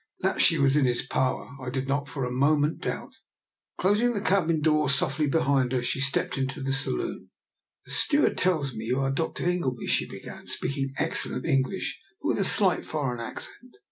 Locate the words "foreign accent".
12.83-13.77